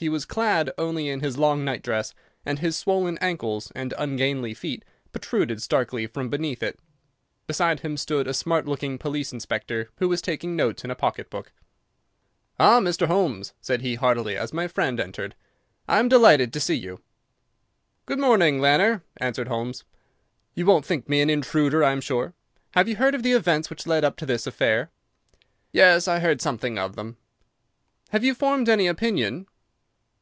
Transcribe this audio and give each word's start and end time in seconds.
He 0.00 0.08
was 0.08 0.24
clad 0.24 0.70
only 0.78 1.08
in 1.08 1.18
his 1.22 1.38
long 1.38 1.64
night 1.64 1.82
dress, 1.82 2.14
and 2.46 2.60
his 2.60 2.76
swollen 2.76 3.18
ankles 3.20 3.72
and 3.74 3.92
ungainly 3.98 4.54
feet 4.54 4.84
protruded 5.10 5.60
starkly 5.60 6.06
from 6.06 6.28
beneath 6.28 6.62
it. 6.62 6.78
Beside 7.48 7.80
him 7.80 7.96
stood 7.96 8.28
a 8.28 8.32
smart 8.32 8.68
looking 8.68 8.96
police 8.96 9.32
inspector, 9.32 9.90
who 9.96 10.08
was 10.08 10.22
taking 10.22 10.54
notes 10.54 10.84
in 10.84 10.92
a 10.92 10.94
pocket 10.94 11.28
book. 11.30 11.50
"Ah, 12.60 12.78
Mr. 12.78 13.08
Holmes," 13.08 13.54
said 13.60 13.80
he, 13.82 13.96
heartily, 13.96 14.36
as 14.36 14.52
my 14.52 14.68
friend 14.68 15.00
entered, 15.00 15.34
"I 15.88 15.98
am 15.98 16.08
delighted 16.08 16.52
to 16.52 16.60
see 16.60 16.76
you." 16.76 17.02
"Good 18.06 18.20
morning, 18.20 18.60
Lanner," 18.60 19.02
answered 19.16 19.48
Holmes; 19.48 19.82
"you 20.54 20.64
won't 20.64 20.86
think 20.86 21.08
me 21.08 21.20
an 21.22 21.28
intruder, 21.28 21.82
I 21.82 21.90
am 21.90 22.00
sure. 22.00 22.34
Have 22.74 22.86
you 22.86 22.94
heard 22.94 23.16
of 23.16 23.24
the 23.24 23.32
events 23.32 23.68
which 23.68 23.84
led 23.84 24.04
up 24.04 24.16
to 24.18 24.26
this 24.26 24.46
affair?" 24.46 24.90
"Yes, 25.72 26.06
I 26.06 26.20
heard 26.20 26.40
something 26.40 26.78
of 26.78 26.94
them." 26.94 27.16
"Have 28.10 28.22
you 28.22 28.36
formed 28.36 28.68
any 28.68 28.86
opinion?" 28.86 29.48